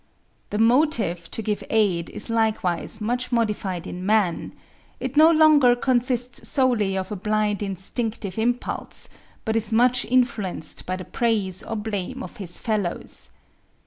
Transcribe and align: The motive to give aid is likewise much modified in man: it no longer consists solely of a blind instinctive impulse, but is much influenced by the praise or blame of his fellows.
The 0.49 0.57
motive 0.57 1.29
to 1.29 1.43
give 1.43 1.63
aid 1.69 2.09
is 2.09 2.31
likewise 2.31 2.99
much 3.01 3.31
modified 3.31 3.85
in 3.85 4.03
man: 4.03 4.51
it 4.99 5.15
no 5.15 5.29
longer 5.29 5.75
consists 5.75 6.49
solely 6.49 6.97
of 6.97 7.11
a 7.11 7.15
blind 7.15 7.61
instinctive 7.61 8.39
impulse, 8.39 9.09
but 9.45 9.55
is 9.55 9.71
much 9.71 10.03
influenced 10.05 10.87
by 10.87 10.95
the 10.95 11.05
praise 11.05 11.61
or 11.61 11.75
blame 11.75 12.23
of 12.23 12.37
his 12.37 12.57
fellows. 12.57 13.29